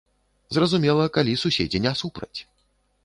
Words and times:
Зразумела, 0.55 1.03
калі 1.17 1.37
суседзі 1.43 1.83
не 1.85 1.93
супраць. 2.01 2.39